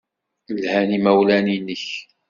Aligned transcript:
Lhan 0.61 0.89
yimawlan-nnek. 0.93 1.85